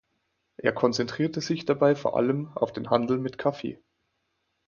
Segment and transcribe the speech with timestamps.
[0.57, 3.79] Er konzentrierte sich dabei vor allem auf den Handel mit Kaffee.